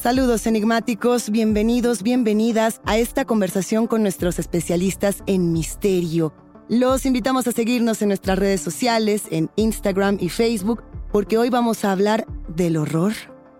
[0.00, 6.32] Saludos enigmáticos, bienvenidos, bienvenidas a esta conversación con nuestros especialistas en misterio.
[6.68, 11.84] Los invitamos a seguirnos en nuestras redes sociales, en Instagram y Facebook, porque hoy vamos
[11.84, 13.12] a hablar del horror,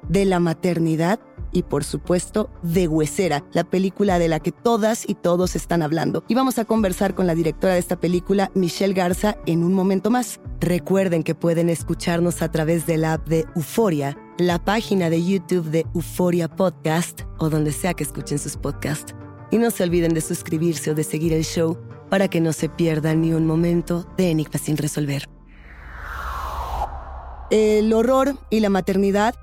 [0.08, 1.18] de la maternidad
[1.50, 6.22] y por supuesto de Huesera, la película de la que todas y todos están hablando.
[6.28, 10.08] Y vamos a conversar con la directora de esta película, Michelle Garza, en un momento
[10.08, 10.38] más.
[10.60, 15.68] Recuerden que pueden escucharnos a través de la app de Euforia, la página de YouTube
[15.68, 19.12] de Euforia Podcast o donde sea que escuchen sus podcasts.
[19.50, 21.76] Y no se olviden de suscribirse o de seguir el show
[22.08, 25.28] para que no se pierdan ni un momento de Enigma sin resolver.
[27.50, 29.34] El horror y la maternidad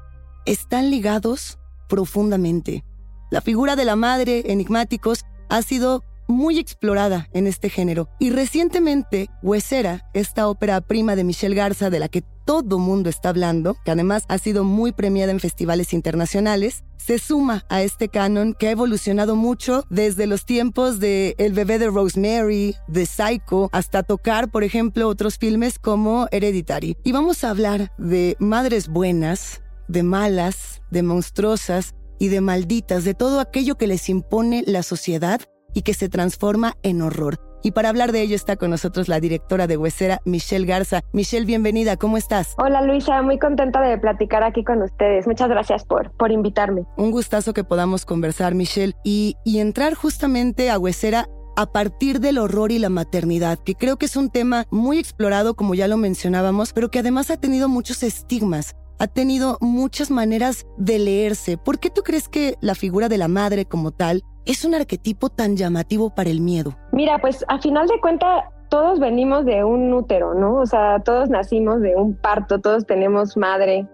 [0.45, 2.85] están ligados profundamente.
[3.31, 8.09] La figura de la madre, enigmáticos, ha sido muy explorada en este género.
[8.19, 13.29] Y recientemente, Huesera, esta ópera prima de Michelle Garza, de la que todo mundo está
[13.29, 18.53] hablando, que además ha sido muy premiada en festivales internacionales, se suma a este canon
[18.53, 24.03] que ha evolucionado mucho desde los tiempos de El bebé de Rosemary, de Psycho, hasta
[24.03, 26.97] tocar, por ejemplo, otros filmes como Hereditary.
[27.03, 33.13] Y vamos a hablar de madres buenas, de malas, de monstruosas y de malditas, de
[33.13, 35.41] todo aquello que les impone la sociedad
[35.75, 37.37] y que se transforma en horror.
[37.61, 41.01] Y para hablar de ello está con nosotros la directora de Huesera, Michelle Garza.
[41.13, 42.53] Michelle, bienvenida, ¿cómo estás?
[42.57, 45.27] Hola Luisa, muy contenta de platicar aquí con ustedes.
[45.27, 46.83] Muchas gracias por, por invitarme.
[46.95, 52.37] Un gustazo que podamos conversar, Michelle, y, y entrar justamente a Huesera a partir del
[52.37, 55.97] horror y la maternidad, que creo que es un tema muy explorado, como ya lo
[55.97, 61.57] mencionábamos, pero que además ha tenido muchos estigmas ha tenido muchas maneras de leerse.
[61.57, 65.29] ¿Por qué tú crees que la figura de la madre como tal es un arquetipo
[65.29, 66.75] tan llamativo para el miedo?
[66.91, 70.55] Mira, pues a final de cuentas todos venimos de un útero, ¿no?
[70.55, 73.87] O sea, todos nacimos de un parto, todos tenemos madre,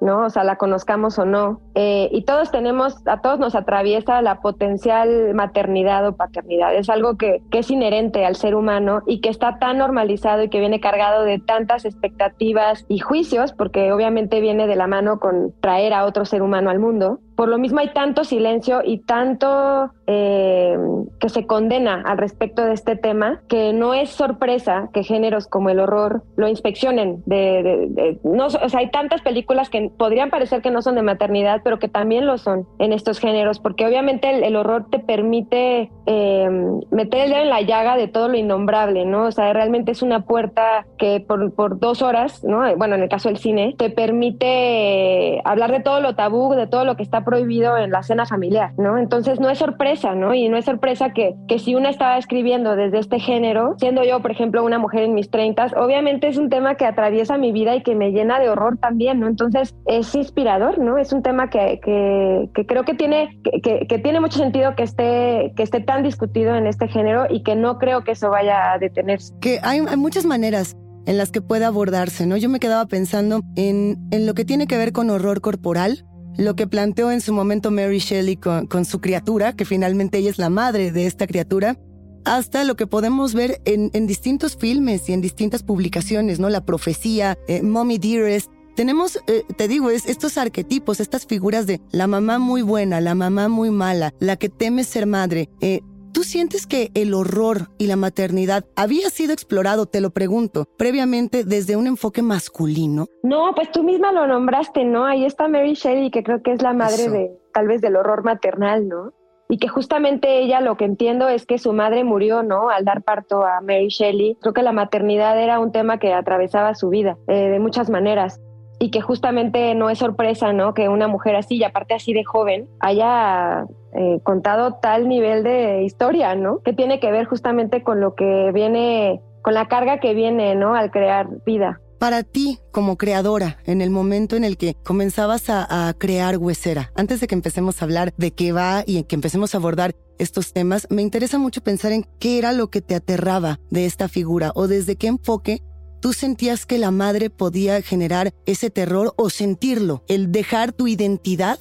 [0.00, 0.26] ¿no?
[0.26, 1.60] O sea, la conozcamos o no.
[1.78, 6.74] Eh, y todos tenemos, a todos nos atraviesa la potencial maternidad o paternidad.
[6.74, 10.48] Es algo que, que es inherente al ser humano y que está tan normalizado y
[10.48, 15.52] que viene cargado de tantas expectativas y juicios, porque obviamente viene de la mano con
[15.60, 19.90] traer a otro ser humano al mundo, por lo mismo hay tanto silencio y tanto
[20.06, 20.74] eh,
[21.20, 25.68] que se condena al respecto de este tema que no es sorpresa que géneros como
[25.68, 27.22] el horror lo inspeccionen.
[27.26, 31.60] De, no, o sea, hay tantas películas que podrían parecer que no son de maternidad,
[31.66, 36.48] pero que también lo son en estos géneros, porque obviamente el, horror te permite eh,
[36.92, 39.24] meter el dedo en la llaga de todo lo innombrable, ¿no?
[39.24, 42.62] O sea, realmente es una puerta que por, por dos horas, ¿no?
[42.76, 46.84] Bueno, en el caso del cine, te permite hablar de todo lo tabú, de todo
[46.84, 48.96] lo que está prohibido en la cena familiar, ¿no?
[48.96, 50.34] Entonces no es sorpresa, ¿no?
[50.34, 54.22] Y no es sorpresa que, que si una estaba escribiendo desde este género, siendo yo,
[54.22, 57.74] por ejemplo, una mujer en mis treintas, obviamente es un tema que atraviesa mi vida
[57.74, 59.26] y que me llena de horror también, ¿no?
[59.26, 60.96] Entonces es inspirador, ¿no?
[60.96, 64.82] Es un tema que, que, que creo que tiene, que, que, tiene mucho sentido que
[64.82, 68.72] esté, que esté tan discutido en este género y que no creo que eso vaya
[68.72, 69.34] a detenerse.
[69.40, 70.76] Que hay, hay muchas maneras
[71.06, 72.36] en las que puede abordarse, ¿no?
[72.36, 76.04] Yo me quedaba pensando en, en lo que tiene que ver con horror corporal,
[76.36, 80.38] lo que planteó en su momento Mary Shelley con, su criatura, que finalmente ella es
[80.38, 81.78] la madre de esta criatura,
[82.24, 86.48] hasta lo que podemos ver en, distintos filmes y en distintas publicaciones, ¿no?
[86.50, 88.50] La profecía, eh, Mommy Dearest.
[88.76, 93.14] Tenemos, eh, te digo, es, estos arquetipos, estas figuras de la mamá muy buena, la
[93.14, 95.48] mamá muy mala, la que teme ser madre.
[95.62, 95.80] Eh,
[96.12, 101.42] ¿Tú sientes que el horror y la maternidad había sido explorado, te lo pregunto, previamente
[101.42, 103.06] desde un enfoque masculino?
[103.22, 105.06] No, pues tú misma lo nombraste, ¿no?
[105.06, 108.24] Ahí está Mary Shelley, que creo que es la madre de tal vez del horror
[108.24, 109.14] maternal, ¿no?
[109.48, 112.68] y que justamente ella lo que entiendo es que su madre murió, ¿no?
[112.68, 114.36] Al dar parto a Mary Shelley.
[114.40, 118.40] Creo que la maternidad era un tema que atravesaba su vida eh, de muchas maneras
[118.78, 120.74] y que justamente no es sorpresa, ¿no?
[120.74, 125.82] Que una mujer así, y aparte así de joven, haya eh, contado tal nivel de
[125.82, 126.60] historia, ¿no?
[126.60, 130.74] Que tiene que ver justamente con lo que viene, con la carga que viene, ¿no?
[130.74, 131.80] Al crear vida.
[131.98, 136.92] Para ti, como creadora, en el momento en el que comenzabas a, a, crear Huesera,
[136.94, 140.52] antes de que empecemos a hablar de qué va y que empecemos a abordar estos
[140.52, 144.52] temas, me interesa mucho pensar en qué era lo que te aterraba de esta figura
[144.54, 145.62] o desde qué enfoque
[146.00, 151.58] tú sentías que la madre podía generar ese terror o sentirlo, el dejar tu identidad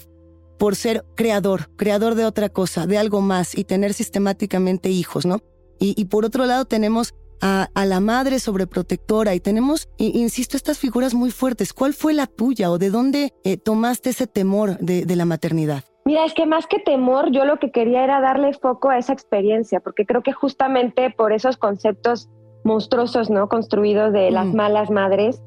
[0.58, 5.40] por ser creador, creador de otra cosa, de algo más y tener sistemáticamente hijos, ¿no?
[5.78, 11.32] Y, por otro lado tenemos a, la madre sobreprotectora y tenemos, insisto, estas figuras muy
[11.32, 11.74] fuertes.
[11.74, 15.84] ¿Cuál fue la tuya o de dónde eh, tomaste ese temor de, de la maternidad?
[16.06, 19.12] Mira, es que más que temor, yo lo que quería era darle foco a esa
[19.12, 22.30] experiencia, porque creo que justamente por esos conceptos
[22.66, 23.48] monstruosos, ¿no?
[23.48, 25.42] Construidos de las malas madres,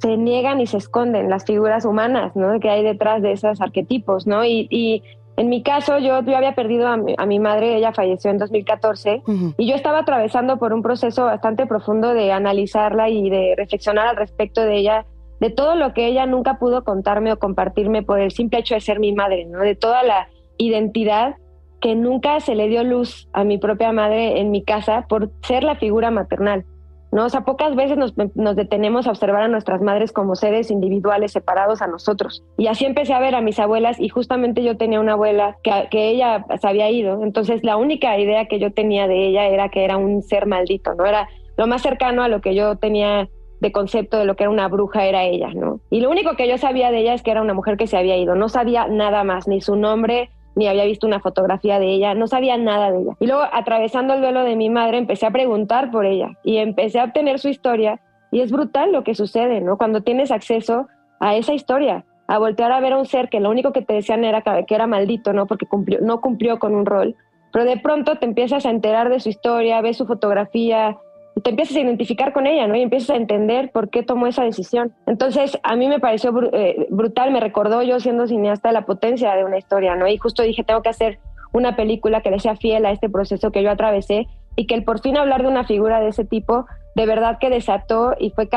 [0.00, 2.60] se niegan y se esconden las figuras humanas, ¿no?
[2.60, 4.44] Que hay detrás de esos arquetipos, ¿no?
[4.44, 5.02] Y,
[5.36, 9.22] en mi caso, yo, yo había perdido a mi, madre, ella falleció en 2014,
[9.56, 14.16] y yo estaba atravesando por un proceso bastante profundo de analizarla y de reflexionar al
[14.16, 15.06] respecto de ella,
[15.38, 18.80] de todo lo que ella nunca pudo contarme o compartirme por el simple hecho de
[18.80, 19.60] ser mi madre, ¿no?
[19.60, 21.36] De toda la identidad
[21.80, 25.64] que nunca se le dio luz a mi propia madre en mi casa por ser
[25.64, 26.64] la figura maternal.
[27.10, 27.24] ¿no?
[27.24, 28.14] O sea, pocas veces nos,
[28.56, 32.44] detenemos a observar a nuestras madres como seres individuales separados a nosotros.
[32.58, 35.88] Y así empecé a ver a mis abuelas y justamente yo tenía una abuela que,
[35.90, 37.22] que ella se había ido.
[37.22, 40.94] Entonces la única idea que yo tenía de ella era que era un ser maldito,
[40.94, 41.06] ¿no?
[41.06, 43.28] Era lo más cercano a lo que yo tenía
[43.60, 45.80] de concepto de lo que era una bruja era ella, ¿no?
[45.90, 47.96] Y lo único que yo sabía de ella es que era una mujer que se
[47.96, 48.34] había ido.
[48.34, 52.26] No sabía nada más, ni su nombre, ni había visto una fotografía de ella, no
[52.26, 53.12] sabía nada de ella.
[53.20, 56.98] Y luego, atravesando el duelo de mi madre, empecé a preguntar por ella y empecé
[56.98, 58.00] a obtener su historia.
[58.32, 59.78] Y es brutal lo que sucede, ¿no?
[59.78, 60.88] Cuando tienes acceso
[61.20, 63.94] a esa historia, a voltear a ver a un ser que lo único que te
[63.94, 65.46] decían era que era maldito, ¿no?
[65.46, 67.14] Porque cumplió, no cumplió con un rol.
[67.52, 70.98] Pero de pronto te empiezas a enterar de su historia, ves su fotografía,
[71.42, 72.76] te empiezas a identificar con ella, ¿no?
[72.76, 74.92] Y empiezas a entender por qué tomó esa decisión.
[75.06, 79.44] Entonces, a mí me pareció eh, brutal, me recordó yo siendo cineasta la potencia de
[79.44, 80.06] una historia, ¿no?
[80.06, 81.18] Y justo dije, tengo que hacer
[81.52, 84.26] una película que le sea fiel a este proceso que yo atravesé
[84.56, 87.50] y que el por fin hablar de una figura de ese tipo, de verdad que
[87.50, 88.48] desató y fue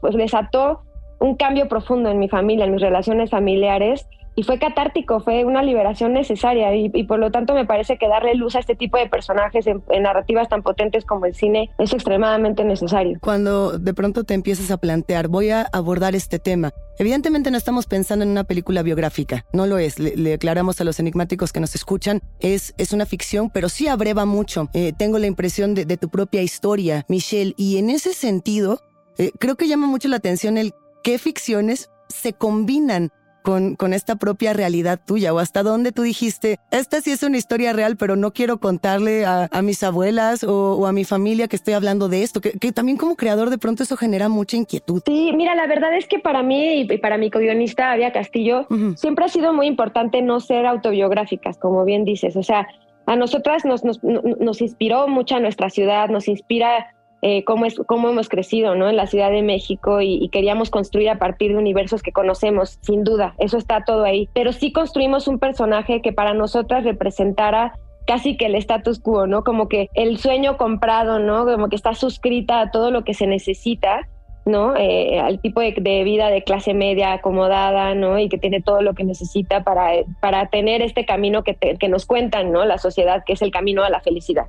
[0.00, 0.82] pues desató
[1.18, 5.62] un cambio profundo en mi familia, en mis relaciones familiares y fue catártico, fue una
[5.62, 9.08] liberación necesaria y, por lo tanto me parece que darle luz a este tipo de
[9.08, 13.18] personajes en, narrativas tan potentes como el cine es extremadamente necesario.
[13.22, 17.86] Cuando de pronto te empiezas a plantear, voy a abordar este tema, evidentemente no estamos
[17.86, 21.74] pensando en una película biográfica, no lo es, le, aclaramos a los enigmáticos que nos
[21.74, 26.10] escuchan, es, es una ficción, pero sí abreva mucho, eh, tengo la impresión de, tu
[26.10, 28.80] propia historia, Michelle, y en ese sentido,
[29.16, 33.10] eh, creo que llama mucho la atención el qué ficciones se combinan
[33.46, 35.32] con, con esta propia realidad tuya?
[35.32, 39.24] ¿O hasta dónde tú dijiste, esta sí es una historia real, pero no quiero contarle
[39.24, 42.40] a, mis abuelas o, a mi familia que estoy hablando de esto?
[42.40, 45.00] Que, también como creador de pronto eso genera mucha inquietud.
[45.06, 49.26] Sí, mira, la verdad es que para mí y para mi co-guionista Avia Castillo, siempre
[49.26, 52.34] ha sido muy importante no ser autobiográficas, como bien dices.
[52.34, 52.66] O sea,
[53.06, 56.95] a nosotras nos, nos, nos inspiró mucho a nuestra ciudad, nos inspira
[57.28, 58.88] eh, cómo, es, cómo hemos crecido ¿no?
[58.88, 63.02] en la Ciudad de México y, queríamos construir a partir de universos que conocemos, sin
[63.02, 64.28] duda, eso está todo ahí.
[64.32, 67.72] Pero sí construimos un personaje que para nosotras representara
[68.06, 69.42] casi que el status quo, ¿no?
[69.42, 71.44] Como que el sueño comprado, ¿no?
[71.46, 74.08] Como que está suscrita a todo lo que se necesita.
[74.44, 74.76] ¿no?
[74.76, 75.72] Eh, al tipo de,
[76.04, 78.20] vida de clase media acomodada, ¿no?
[78.20, 79.90] Y que tiene todo lo que necesita para,
[80.20, 82.64] para tener este camino que, que nos cuentan, ¿no?
[82.64, 84.46] La sociedad, que es el camino a la felicidad.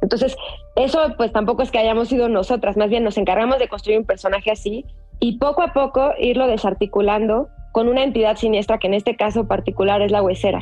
[0.00, 0.36] Entonces,
[0.76, 4.06] eso pues tampoco es que hayamos sido nosotras, más bien nos encargamos de construir un
[4.06, 4.84] personaje así
[5.20, 10.02] y poco a poco irlo desarticulando con una entidad siniestra que en este caso particular
[10.02, 10.60] es la huesera.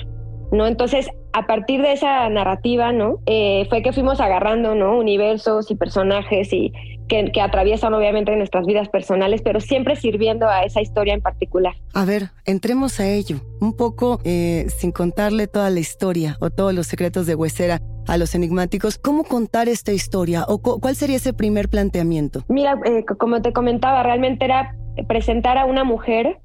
[0.52, 0.66] ¿no?
[0.66, 3.18] Entonces, a partir de esa narrativa, ¿no?
[3.26, 4.96] Eh, fue que fuimos agarrando, ¿no?
[4.96, 6.72] Universos y personajes y
[7.08, 11.74] que, atraviesan obviamente nuestras vidas personales, pero siempre sirviendo a esa historia en particular.
[11.94, 13.40] A ver, entremos a ello.
[13.60, 18.16] Un poco, eh, sin contarle toda la historia o todos los secretos de Huesera a
[18.16, 22.42] los enigmáticos, ¿cómo contar esta historia o cuál sería ese primer planteamiento?
[22.48, 24.74] Mira, eh, como te comentaba, realmente era
[25.08, 26.40] presentar a una mujer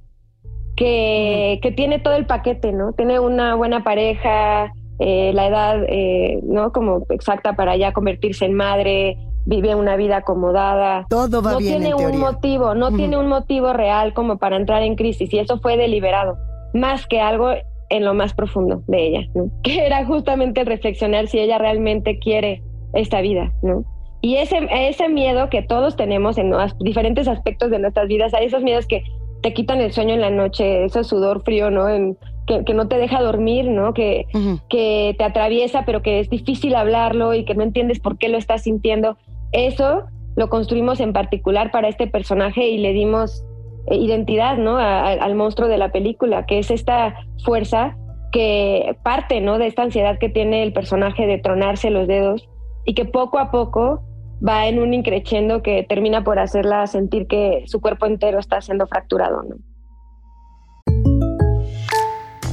[0.75, 2.93] que, que, tiene todo el paquete, ¿no?
[2.93, 6.71] Tiene una buena pareja, eh, la edad, eh, ¿no?
[6.71, 11.05] Como exacta para ya convertirse en madre, vive una vida acomodada.
[11.09, 11.81] Todo va no bien.
[11.81, 15.59] Tiene un motivo, no tiene un motivo real como para entrar en crisis y eso
[15.59, 16.37] fue deliberado,
[16.73, 17.51] más que algo
[17.91, 19.51] en lo más profundo de ella, ¿no?
[19.63, 23.85] Que era justamente reflexionar si ella realmente quiere esta vida, ¿no?
[24.21, 28.45] Y ese, ese miedo que todos tenemos en los diferentes aspectos de nuestras vidas, hay
[28.45, 29.03] esos miedos que
[29.41, 31.89] te quitan el sueño en la noche, ese sudor frío, ¿no?
[31.89, 33.93] En, que, no te deja dormir, ¿no?
[33.93, 34.27] Que,
[34.69, 38.37] que te atraviesa, pero que es difícil hablarlo y que no entiendes por qué lo
[38.37, 39.17] estás sintiendo.
[39.51, 40.03] Eso
[40.35, 43.43] lo construimos en particular para este personaje y le dimos
[43.89, 44.77] identidad, ¿no?
[44.77, 47.97] al monstruo de la película, que es esta fuerza
[48.31, 49.57] que parte, ¿no?
[49.57, 52.47] De esta ansiedad que tiene el personaje de tronarse los dedos
[52.85, 54.03] y que poco a poco
[54.47, 58.87] va en un increchendo que termina por hacerla sentir que su cuerpo entero está siendo
[58.87, 59.55] fracturado, ¿no?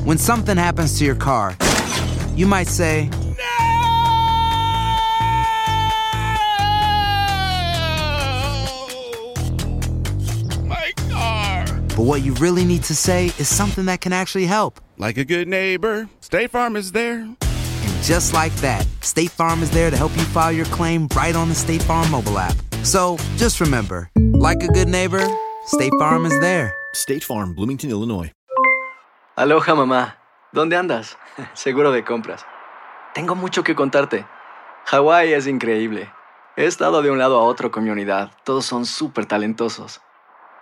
[0.04, 1.54] When something happens to your car,
[2.34, 3.10] you might say,
[11.98, 14.80] But what you really need to say is something that can actually help.
[14.98, 19.70] Like a good neighbor, State Farm is there And just like that, State Farm is
[19.72, 22.54] there to help you file your claim right on the State Farm mobile app.
[22.84, 25.26] So just remember, like a good neighbor,
[25.66, 26.72] State Farm is there.
[26.94, 28.30] State Farm, Bloomington, Illinois.
[29.36, 30.18] Aloha, mamá.
[30.52, 31.16] ¿Dónde andas?
[31.54, 32.46] Seguro de compras.
[33.12, 34.24] Tengo mucho que contarte.
[34.84, 36.08] Hawái es increíble.
[36.56, 38.30] He estado de un lado a otro con mi unidad.
[38.44, 40.00] Todos son súper talentosos.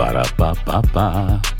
[0.00, 1.59] Para, pa, pa, pa.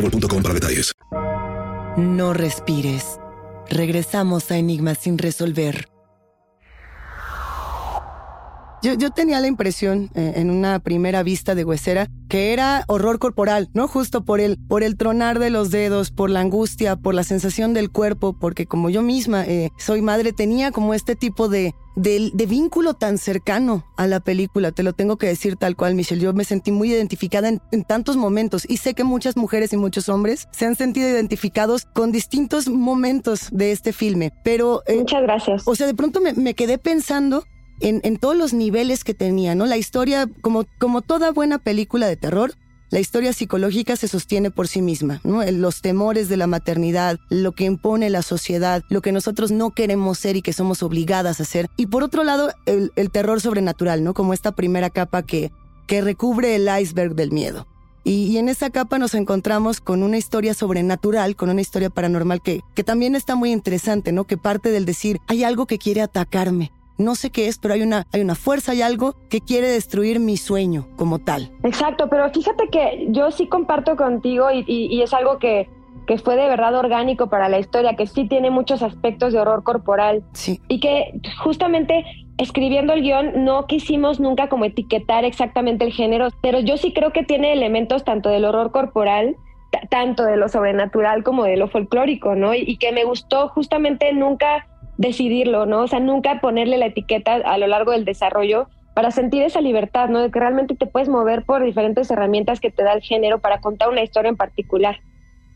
[1.97, 3.19] No respires.
[3.69, 5.87] Regresamos a Enigma sin resolver.
[8.81, 13.69] Yo, tenía la impresión eh, en una primera vista de Huesera que era horror corporal,
[13.73, 13.87] ¿no?
[13.87, 17.73] Justo por el, por el tronar de los dedos, por la angustia, por la sensación
[17.73, 22.45] del cuerpo, porque como yo misma eh, soy madre, tenía como este tipo de, de,
[22.47, 26.21] vínculo tan cercano a la película, te lo tengo que decir tal cual, Michelle.
[26.21, 30.07] Yo me sentí muy identificada en, tantos momentos y sé que muchas mujeres y muchos
[30.09, 34.83] hombres se han sentido identificados con distintos momentos de este filme, pero...
[34.87, 35.63] Eh, Muchas gracias.
[35.67, 37.43] O sea, de pronto me, me quedé pensando
[37.81, 39.65] en, todos los niveles que tenía, ¿no?
[39.65, 42.53] La historia, como, como toda buena película de terror,
[42.91, 45.43] la historia psicológica se sostiene por sí misma, ¿no?
[45.43, 50.19] Los temores de la maternidad, lo que impone la sociedad, lo que nosotros no queremos
[50.19, 51.69] ser y que somos obligadas a hacer.
[51.77, 54.13] Y por otro lado, el, terror sobrenatural, ¿no?
[54.13, 55.51] Como esta primera capa que,
[55.87, 57.65] que recubre el iceberg del miedo.
[58.03, 62.61] Y, en esa capa nos encontramos con una historia sobrenatural, con una historia paranormal que,
[62.75, 64.25] que también está muy interesante, ¿no?
[64.25, 67.81] Que parte del decir, hay algo que quiere atacarme, no sé qué es, pero hay
[67.81, 71.51] una, hay una fuerza, hay algo que quiere destruir mi sueño como tal.
[71.63, 75.69] Exacto, pero fíjate que yo sí comparto contigo y, es algo que,
[76.07, 79.63] que, fue de verdad orgánico para la historia, que sí tiene muchos aspectos de horror
[79.63, 80.23] corporal.
[80.33, 80.59] Sí.
[80.67, 82.05] Y que justamente
[82.37, 87.11] escribiendo el guion no quisimos nunca como etiquetar exactamente el género, pero yo sí creo
[87.11, 89.35] que tiene elementos tanto del horror corporal,
[89.89, 92.53] tanto de lo sobrenatural como de lo folclórico, ¿no?
[92.53, 94.67] y que me gustó justamente nunca
[95.01, 95.81] decidirlo, ¿no?
[95.81, 100.09] O sea, nunca ponerle la etiqueta a lo largo del desarrollo para sentir esa libertad,
[100.09, 100.21] ¿no?
[100.21, 103.59] De que realmente te puedes mover por diferentes herramientas que te da el género para
[103.59, 104.99] contar una historia en particular.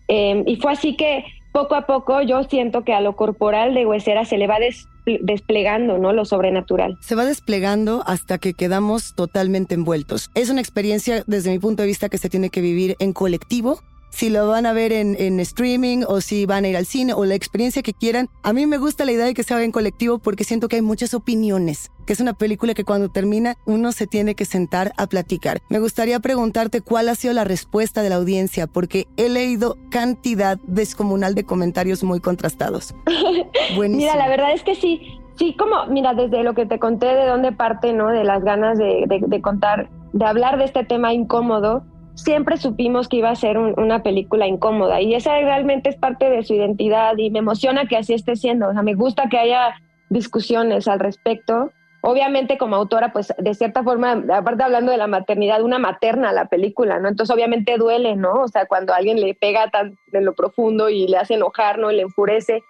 [0.08, 3.86] Em, y fue así que poco a poco yo siento que a lo corporal de
[3.86, 4.58] Huesera se le va
[5.22, 6.12] desplegando, ¿no?
[6.12, 6.98] Lo sobrenatural.
[7.02, 10.32] Se va desplegando hasta que quedamos totalmente envueltos.
[10.34, 13.80] Es una experiencia, desde mi punto de vista, que se tiene que vivir en colectivo
[14.16, 17.26] si lo van a ver en, streaming o si van a ir al cine o
[17.26, 18.30] la experiencia que quieran.
[18.44, 20.78] A mí me gusta la idea de que se haga en colectivo porque siento que
[20.78, 24.94] hay muchas opiniones, que es una película que cuando termina uno se tiene que sentar
[24.96, 25.60] a platicar.
[25.68, 30.58] Me gustaría preguntarte cuál ha sido la respuesta de la audiencia porque he leído cantidad
[30.66, 32.96] descomunal de comentarios muy contrastados.
[33.76, 34.14] Buenísimo.
[34.14, 37.26] Mira, la verdad es que sí, sí, como, mira, desde lo que te conté de
[37.26, 38.08] dónde parte, ¿no?
[38.08, 41.84] De las ganas de, de contar, de hablar de este tema incómodo
[42.16, 46.44] siempre supimos que iba a ser una película incómoda y esa realmente es parte de
[46.44, 48.70] su identidad y me emociona que así esté siendo.
[48.70, 49.76] O sea, me gusta que haya
[50.10, 51.72] discusiones al respecto.
[52.02, 56.46] Obviamente como autora, pues de cierta forma, aparte hablando de la maternidad, una materna la
[56.46, 57.10] película, ¿no?
[57.10, 58.44] Entonces obviamente duele, ¿no?
[58.44, 61.92] O sea, cuando alguien le pega tan de lo profundo y le hace enojar, ¿no?
[61.92, 62.64] Y le enfurece.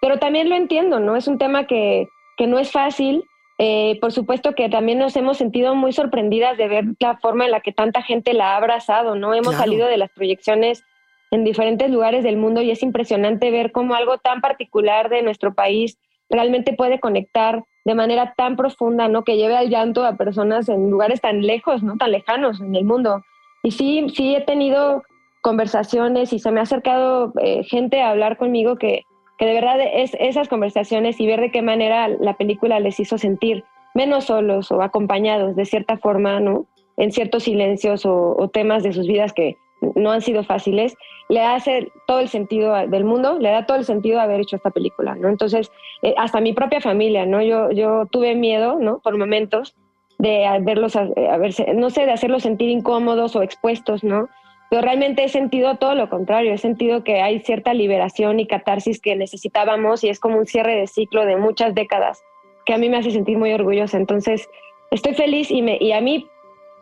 [0.00, 1.14] Pero también lo entiendo, ¿no?
[1.14, 3.24] Es un tema que, que no es fácil
[3.62, 7.50] eh, por supuesto que también nos hemos sentido muy sorprendidas de ver la forma en
[7.50, 9.34] la que tanta gente la ha abrazado, ¿no?
[9.34, 10.82] Hemos salido de las proyecciones
[11.30, 15.52] en diferentes lugares del mundo y es impresionante ver cómo algo tan particular de nuestro
[15.52, 15.98] país
[16.30, 19.24] realmente puede conectar de manera tan profunda, ¿no?
[19.24, 21.98] Que lleve al llanto a personas en lugares tan lejos, ¿no?
[21.98, 23.22] Tan lejanos en el mundo.
[23.62, 25.02] Y sí, sí he tenido
[25.42, 29.02] conversaciones y se me ha acercado eh, gente a hablar conmigo que,
[29.40, 33.16] que de verdad es esas conversaciones y ver de qué manera la película les hizo
[33.16, 36.66] sentir menos solos o acompañados de cierta forma, ¿no?
[36.98, 39.56] En ciertos silencios o, temas de sus vidas que
[39.94, 40.94] no han sido fáciles,
[41.30, 44.72] le hace todo el sentido del mundo, le da todo el sentido haber hecho esta
[44.72, 45.30] película, ¿no?
[45.30, 45.72] Entonces,
[46.02, 47.40] eh, hasta mi propia familia, ¿no?
[47.40, 48.98] Yo, yo tuve miedo, ¿no?
[48.98, 49.74] Por momentos
[50.18, 54.28] de verlos, a, a verse, no sé, de hacerlos sentir incómodos o expuestos, ¿no?
[54.70, 59.00] Pero realmente he sentido todo lo contrario, he sentido que hay cierta liberación y catarsis
[59.00, 62.22] que necesitábamos y es como un cierre de ciclo de muchas décadas
[62.64, 63.96] que a mí me hace sentir muy orgullosa.
[63.96, 64.48] Entonces,
[64.92, 66.30] estoy feliz y, a mí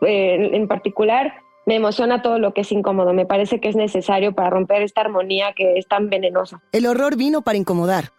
[0.01, 3.13] eh, en particular me emociona todo lo que es incómodo.
[3.13, 6.61] Me parece que es necesario para romper esta armonía que es tan venenosa.
[6.71, 8.11] El horror vino para incomodar.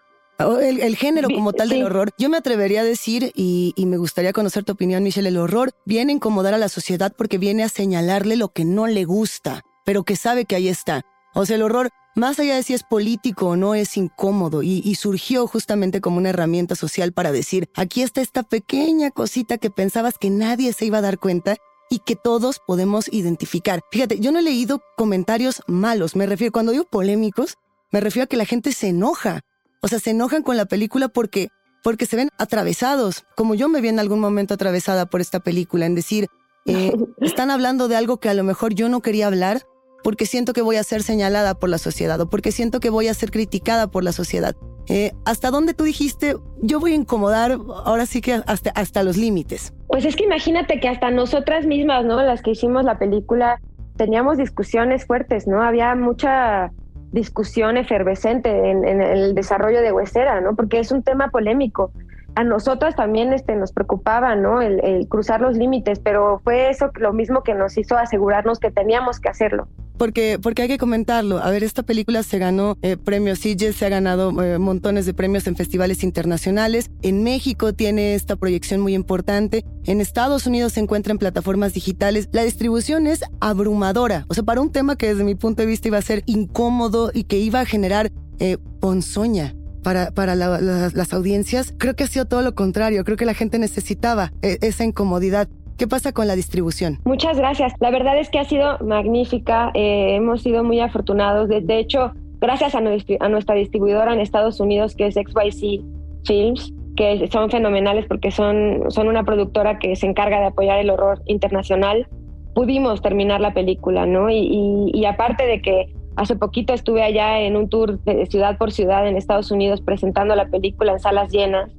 [0.62, 4.32] El, género como tal del horror, yo me atrevería a decir, y, y, me gustaría
[4.32, 7.68] conocer tu opinión, Michelle, el horror viene a incomodar a la sociedad porque viene a
[7.68, 11.02] señalarle lo que no le gusta, pero que sabe que ahí está.
[11.34, 14.80] O sea, el horror, más allá de si es político o no, es incómodo y,
[14.84, 19.70] y surgió justamente como una herramienta social para decir, aquí está esta pequeña cosita que
[19.70, 21.56] pensabas que nadie se iba a dar cuenta
[21.90, 23.82] y que todos podemos identificar.
[23.90, 27.58] Fíjate, yo no he leído comentarios malos, me refiero, cuando digo polémicos,
[27.90, 29.42] me refiero a que la gente se enoja
[29.82, 31.48] o sea, se enojan con la película porque,
[31.82, 35.86] porque se ven atravesados, como yo me vi en algún momento atravesada por esta película,
[35.86, 36.28] en decir,
[36.66, 39.62] eh, están hablando de algo que a lo mejor yo no quería hablar
[40.02, 43.08] porque siento que voy a ser señalada por la sociedad o porque siento que voy
[43.08, 44.56] a ser criticada por la sociedad.
[44.88, 49.16] Eh, ¿Hasta dónde tú dijiste, yo voy a incomodar ahora sí que hasta, hasta los
[49.16, 49.72] límites?
[49.88, 52.22] Pues es que imagínate que hasta nosotras mismas, ¿no?
[52.22, 53.60] Las que hicimos la película,
[53.96, 55.62] teníamos discusiones fuertes, ¿no?
[55.62, 56.72] Había mucha
[57.12, 60.54] discusión efervescente en, el desarrollo de Huesera, ¿no?
[60.54, 61.92] Porque es un tema polémico.
[62.34, 64.60] A nosotras también este, nos preocupaba, ¿no?
[64.62, 69.20] el cruzar los límites, pero fue eso lo mismo que nos hizo asegurarnos que teníamos
[69.20, 69.68] que hacerlo
[70.00, 71.40] porque, porque hay que comentarlo.
[71.40, 75.12] A ver, esta película se ganó eh, premios Sitges, se ha ganado eh, montones de
[75.12, 76.90] premios en festivales internacionales.
[77.02, 79.62] En México tiene esta proyección muy importante.
[79.84, 82.30] En Estados Unidos se encuentra en plataformas digitales.
[82.32, 84.24] La distribución es abrumadora.
[84.28, 87.10] O sea, para un tema que desde mi punto de vista iba a ser incómodo
[87.12, 92.24] y que iba a generar eh, ponzoña para, para las audiencias, creo que ha sido
[92.26, 93.04] todo lo contrario.
[93.04, 95.48] Creo que la gente necesitaba esa incomodidad
[95.80, 96.98] ¿Qué pasa con la distribución?
[97.06, 97.72] Muchas gracias.
[97.80, 99.70] La verdad es que ha sido magnífica.
[99.72, 101.48] Eh, hemos sido muy afortunados.
[101.48, 105.80] De, hecho, gracias a, nuestra distribuidora en Estados Unidos, que es XYZ
[106.26, 110.90] Films, que son fenomenales porque son, son una productora que se encarga de apoyar el
[110.90, 112.06] horror internacional,
[112.54, 114.28] pudimos terminar la película, ¿no?
[114.28, 119.08] Y, aparte de que hace poquito estuve allá en un tour de ciudad por ciudad
[119.08, 121.70] en Estados Unidos presentando la película en salas llenas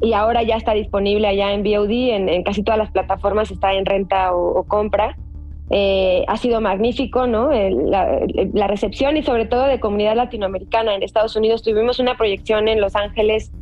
[0.00, 3.84] y ahora ya está disponible allá en VOD, en, casi todas las plataformas está en
[3.84, 5.16] renta o, compra.
[5.68, 7.50] Eh, ha sido magnífico, ¿no?
[7.50, 11.62] la, recepción y sobre todo de comunidad latinoamericana en Estados Unidos.
[11.62, 13.52] Tuvimos una proyección en Los Ángeles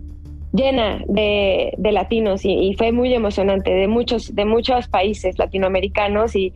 [0.52, 6.52] llena de, latinos y, y, fue muy emocionante, de muchos, de muchos países latinoamericanos y,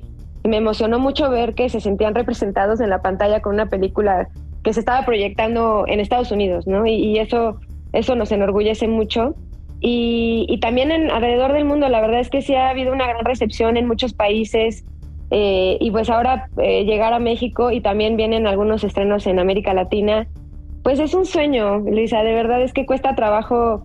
[0.48, 4.28] me emocionó mucho ver que se sentían representados en la pantalla con una película
[4.64, 6.86] que se estaba proyectando en Estados Unidos, ¿no?
[6.86, 7.60] Y, eso,
[7.92, 9.34] eso nos enorgullece mucho.
[9.80, 13.24] Y, también en, alrededor del mundo, la verdad es que sí ha habido una gran
[13.24, 14.84] recepción en muchos países.
[15.30, 19.74] Eh, y pues ahora eh, llegar a México y también vienen algunos estrenos en América
[19.74, 20.26] Latina,
[20.82, 22.22] pues es un sueño, Lisa.
[22.22, 23.82] De verdad es que cuesta trabajo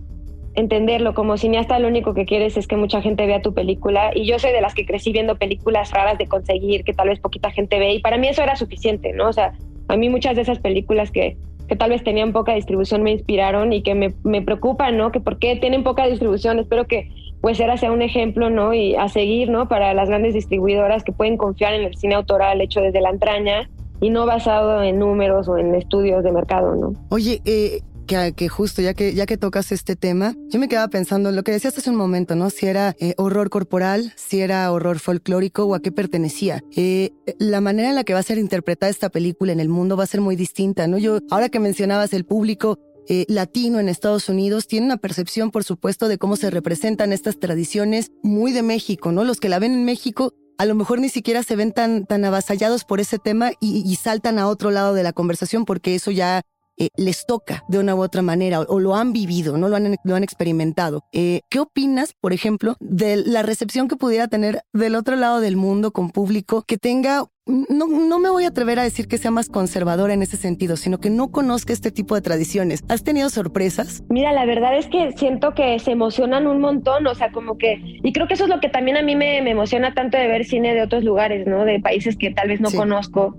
[0.54, 1.14] entenderlo.
[1.14, 4.10] Como cineasta, lo único que quieres es que mucha gente vea tu película.
[4.14, 7.20] Y yo soy de las que crecí viendo películas raras de conseguir, que tal vez
[7.20, 7.94] poquita gente ve.
[7.94, 9.28] Y para mí eso era suficiente, ¿no?
[9.28, 9.52] O sea,
[9.88, 11.36] a mí muchas de esas películas que
[11.68, 15.10] que tal vez tenían poca distribución me inspiraron y que me, me preocupan, ¿no?
[15.12, 16.58] Que por qué tienen poca distribución.
[16.58, 18.72] Espero que pues era sea un ejemplo, ¿no?
[18.72, 19.68] Y a seguir, ¿no?
[19.68, 23.68] Para las grandes distribuidoras que pueden confiar en el cine autoral hecho desde la entraña
[24.00, 26.94] y no basado en números o en estudios de mercado, ¿no?
[27.10, 30.88] Oye, eh, que, que, justo ya que, ya que tocas este tema, yo me quedaba
[30.88, 32.50] pensando lo que decías hace un momento, ¿no?
[32.50, 36.62] Si era eh, horror corporal, si era horror folclórico o a qué pertenecía.
[36.76, 39.96] Eh, la manera en la que va a ser interpretada esta película en el mundo
[39.96, 40.98] va a ser muy distinta, ¿no?
[40.98, 45.62] Yo, ahora que mencionabas el público, eh, latino en Estados Unidos tiene una percepción, por
[45.64, 49.24] supuesto, de cómo se representan estas tradiciones muy de México, ¿no?
[49.24, 52.24] Los que la ven en México a lo mejor ni siquiera se ven tan, tan
[52.24, 56.10] avasallados por ese tema y, y saltan a otro lado de la conversación porque eso
[56.10, 56.42] ya
[56.78, 59.76] eh, les toca de una u otra manera o, o, lo han vivido, no lo
[59.76, 61.02] han, lo han experimentado.
[61.12, 65.56] Eh, ¿Qué opinas, por ejemplo, de la recepción que pudiera tener del otro lado del
[65.56, 69.30] mundo con público que tenga no, no, me voy a atrever a decir que sea
[69.30, 72.82] más conservadora en ese sentido, sino que no conozca este tipo de tradiciones.
[72.88, 74.02] ¿Has tenido sorpresas?
[74.08, 77.78] Mira, la verdad es que siento que se emocionan un montón, o sea, como que,
[78.02, 80.26] y creo que eso es lo que también a mí me, me emociona tanto de
[80.26, 81.66] ver cine de otros lugares, ¿no?
[81.66, 82.78] De países que tal vez no sí.
[82.78, 83.36] conozco.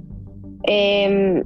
[0.67, 1.43] Eh,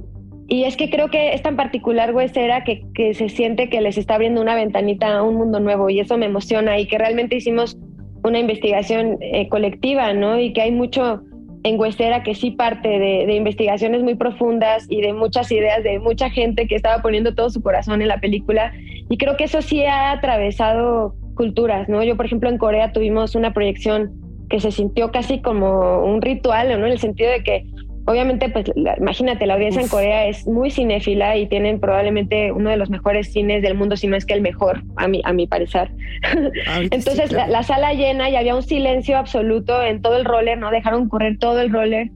[0.50, 3.96] y es que creo que es tan particular Huesera que, que se siente que les
[3.96, 7.36] está abriendo una ventanita a un mundo nuevo y eso me emociona y que realmente
[7.36, 7.78] hicimos
[8.24, 10.40] una investigación eh, colectiva, ¿no?
[10.40, 11.22] Y que hay mucho
[11.62, 16.00] en Huesera que sí parte de, de, investigaciones muy profundas y de muchas ideas de
[16.00, 18.72] mucha gente que estaba poniendo todo su corazón en la película.
[19.08, 22.02] Y creo que eso sí ha atravesado culturas, ¿no?
[22.02, 24.10] Yo, por ejemplo, en Corea tuvimos una proyección
[24.48, 26.86] que se sintió casi como un ritual, ¿no?
[26.86, 27.64] En el sentido de que
[28.06, 29.86] obviamente, pues la, imagínate, la audiencia Uf.
[29.86, 33.96] en Corea es muy cinéfila y tienen probablemente uno de los mejores cines del mundo,
[33.96, 35.90] si no es que el mejor, a mi, a mi parecer.
[36.90, 37.50] Entonces, sí, claro.
[37.50, 40.70] la, la, sala llena y había un silencio absoluto en todo el roller, ¿no?
[40.70, 42.10] Dejaron correr todo el roller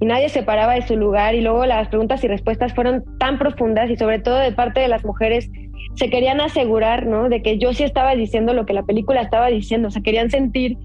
[0.00, 3.38] y nadie se paraba de su lugar y luego las preguntas y respuestas fueron tan
[3.38, 5.50] profundas y sobre todo de parte de las mujeres
[5.94, 7.28] se querían asegurar, ¿no?
[7.28, 10.30] De que yo sí estaba diciendo lo que la película estaba diciendo, o sea, querían
[10.30, 10.78] sentir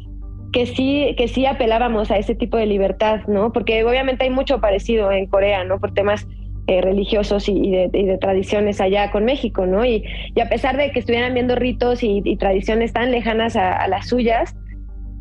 [0.55, 3.51] que sí, que sí apelábamos a ese tipo de libertad, ¿no?
[3.51, 5.81] Porque obviamente hay mucho parecido en Corea, ¿no?
[5.81, 6.25] Por temas
[6.67, 9.83] eh, religiosos y, de, y, de, tradiciones allá con México, ¿no?
[9.83, 10.05] Y,
[10.41, 14.55] a pesar de que estuvieran viendo ritos y, tradiciones tan lejanas a, las suyas,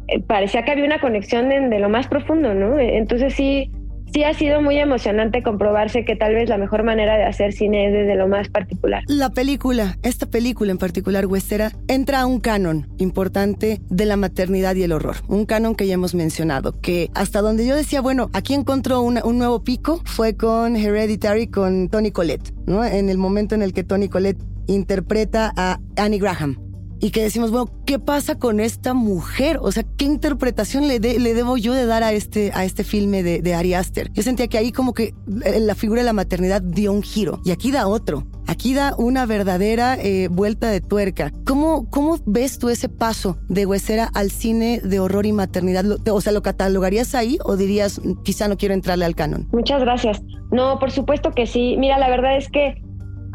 [0.06, 2.78] eh, parecía que había una conexión de lo más profundo, ¿no?
[2.78, 3.72] Entonces sí,
[4.14, 7.88] sí ha sido muy emocionante comprobarse que tal vez la mejor manera de hacer cine
[7.88, 9.02] es desde lo más particular.
[9.08, 14.76] La película, esta película en particular, Huestera, entra a un canon importante de la maternidad
[14.76, 15.16] y el horror.
[15.26, 19.38] Un canon que ya hemos mencionado, que hasta donde yo decía, bueno, aquí encontró un
[19.38, 22.84] nuevo pico, fue con Hereditary, con Tony Collette, ¿no?
[22.84, 26.56] En el momento en el que Tony Collette interpreta a Annie Graham,
[27.04, 29.58] y que decimos, bueno, ¿qué pasa con esta mujer?
[29.60, 32.82] O sea, ¿qué interpretación le, de, le debo yo de dar a este, a este
[32.82, 34.10] filme de, de, Ari Aster?
[34.14, 37.50] Yo sentía que ahí como que la figura de la maternidad dio un giro y
[37.50, 38.24] aquí da otro.
[38.46, 41.30] Aquí da una verdadera eh, vuelta de tuerca.
[41.44, 45.84] ¿Cómo, ¿Cómo ves tú ese paso de Huesera al cine de horror y maternidad?
[46.10, 49.46] O sea, ¿lo catalogarías ahí o dirías, quizá no quiero entrarle al canon?
[49.52, 50.22] Muchas gracias.
[50.52, 51.76] No, por supuesto que sí.
[51.78, 52.82] Mira, la verdad es que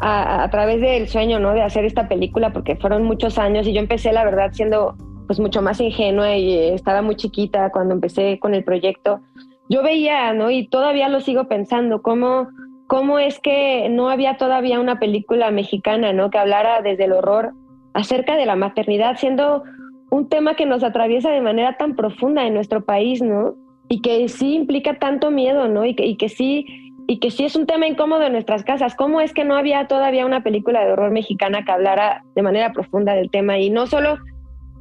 [0.00, 1.52] a, a, través del sueño, ¿no?
[1.52, 4.96] De hacer esta película, porque fueron muchos años y yo empecé, la verdad, siendo
[5.30, 9.20] pues mucho más ingenua y estaba muy chiquita cuando empecé con el proyecto.
[9.68, 10.50] Yo veía, ¿no?
[10.50, 12.48] Y todavía lo sigo pensando, cómo,
[12.88, 16.30] cómo es que no había todavía una película mexicana, ¿no?
[16.30, 17.52] Que hablara desde el horror
[17.94, 19.62] acerca de la maternidad, siendo
[20.10, 23.54] un tema que nos atraviesa de manera tan profunda en nuestro país, ¿no?
[23.88, 25.84] Y que sí implica tanto miedo, ¿no?
[25.86, 26.66] Y que, y que sí
[27.10, 28.94] y que sí es un tema incómodo en nuestras casas.
[28.94, 32.72] ¿Cómo es que no había todavía una película de horror mexicana que hablara de manera
[32.72, 33.58] profunda del tema?
[33.58, 34.18] Y no solo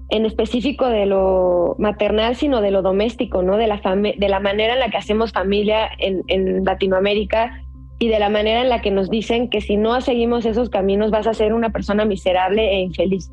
[0.09, 3.57] en específico de lo maternal, sino de lo doméstico, ¿no?
[3.57, 7.63] De la, de la manera en la que hacemos familia en, en Latinoamérica
[7.97, 11.09] y de la manera en la que nos dicen que si no seguimos esos caminos
[11.09, 13.31] vas a ser una persona miserable e infeliz.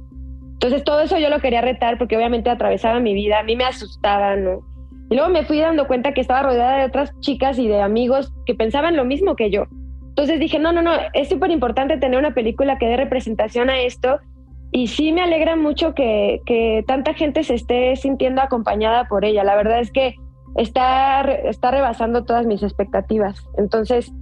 [0.54, 3.64] Entonces todo eso yo lo quería retar porque obviamente atravesaba mi vida, a mí me
[3.64, 4.60] asustaba, ¿no?
[5.08, 8.32] Y luego me fui dando cuenta que estaba rodeada de otras chicas y de amigos
[8.44, 9.64] que pensaban lo mismo que yo.
[10.08, 13.80] Entonces dije, no, no, no, es súper importante tener una película que dé representación a
[13.80, 14.18] esto.
[14.72, 19.44] Y sí me alegra mucho que, que, tanta gente se esté sintiendo acompañada por ella.
[19.44, 20.16] La verdad es que
[20.56, 23.46] está, está rebasando todas mis expectativas.
[23.58, 24.12] Entonces,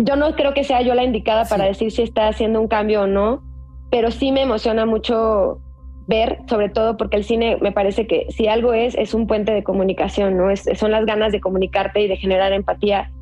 [0.00, 3.02] yo no creo que sea yo la indicada para decir si está haciendo un cambio
[3.02, 3.42] o no,
[3.90, 5.60] pero sí me emociona mucho
[6.08, 9.52] ver, sobre todo porque el cine me parece que si algo es, es un puente
[9.52, 10.50] de comunicación, ¿no?
[10.50, 13.12] Es, son las ganas de comunicarte y de generar empatía.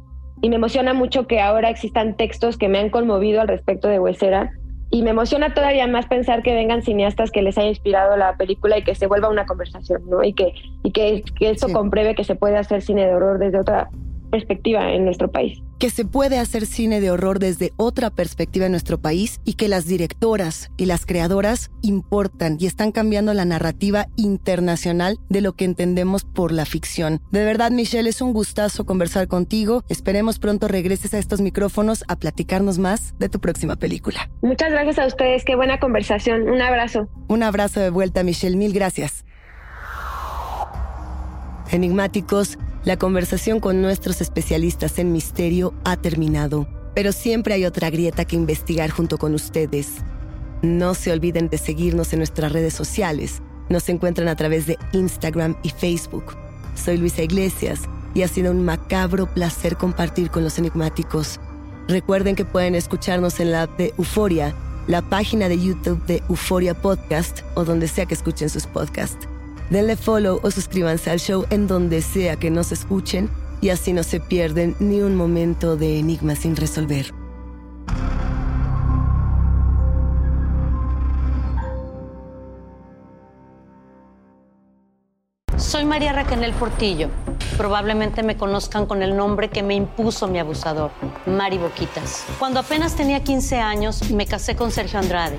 [0.40, 3.98] Y me emociona mucho que ahora existan textos que me han conmovido al respecto de
[3.98, 4.52] Huesera.
[4.90, 8.78] Y me emociona todavía más pensar que vengan cineastas que les haya inspirado la película
[8.78, 10.22] y que se vuelva una conversación, ¿no?
[10.22, 13.58] Y que, y que, que eso compruebe que se puede hacer cine de horror desde
[13.58, 13.90] otra
[14.26, 15.62] perspectiva en nuestro país.
[15.78, 19.68] Que se puede hacer cine de horror desde otra perspectiva en nuestro país y que
[19.68, 25.66] las directoras y las creadoras importan y están cambiando la narrativa internacional de lo que
[25.66, 27.20] entendemos por la ficción.
[27.30, 29.82] De verdad, Michelle, es un gustazo conversar contigo.
[29.88, 34.30] Esperemos pronto regreses a estos micrófonos a platicarnos más de tu próxima película.
[34.42, 36.48] Muchas gracias a ustedes, qué buena conversación.
[36.48, 37.08] Un abrazo.
[37.28, 38.56] Un abrazo de vuelta, Michelle.
[38.56, 39.24] Mil gracias.
[41.70, 48.24] Enigmáticos, la conversación con nuestros especialistas en misterio ha terminado, pero siempre hay otra grieta
[48.24, 49.88] que investigar junto con ustedes.
[50.62, 53.42] No se olviden de seguirnos en nuestras redes sociales.
[53.68, 56.36] Nos encuentran a través de Instagram y Facebook.
[56.76, 57.80] Soy Luisa Iglesias
[58.14, 61.40] y ha sido un macabro placer compartir con los enigmáticos.
[61.88, 64.54] Recuerden que pueden escucharnos en la app de Euforia,
[64.86, 69.28] la página de YouTube de Euforia Podcast o donde sea que escuchen sus podcasts.
[69.70, 73.28] Denle follow o suscríbanse al show en donde sea que nos escuchen
[73.60, 77.12] y así no se pierden ni un momento de enigma sin resolver.
[85.56, 87.08] Soy María Raquel Portillo.
[87.56, 90.90] Probablemente me conozcan con el nombre que me impuso mi abusador,
[91.26, 92.24] Mari Boquitas.
[92.38, 95.38] Cuando apenas tenía 15 años, me casé con Sergio Andrade